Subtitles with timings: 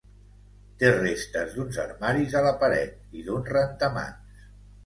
[0.83, 4.43] Té restes d'uns armaris a la paret, i d'un rentamans.